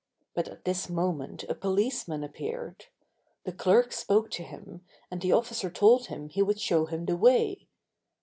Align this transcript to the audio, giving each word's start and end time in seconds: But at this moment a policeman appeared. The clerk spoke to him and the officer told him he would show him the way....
But 0.33 0.47
at 0.47 0.65
this 0.65 0.89
moment 0.89 1.43
a 1.43 1.53
policeman 1.53 2.23
appeared. 2.23 2.85
The 3.43 3.51
clerk 3.51 3.91
spoke 3.93 4.31
to 4.31 4.41
him 4.41 4.83
and 5.11 5.21
the 5.21 5.31
officer 5.33 5.69
told 5.69 6.07
him 6.07 6.27
he 6.27 6.41
would 6.41 6.59
show 6.59 6.87
him 6.87 7.05
the 7.05 7.15
way.... 7.15 7.67